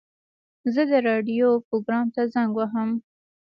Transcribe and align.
زه 0.73 0.81
د 0.91 0.93
راډیو 1.07 1.49
پروګرام 1.67 2.05
ته 2.15 2.21
زنګ 2.33 2.51
وهم. 2.55 2.89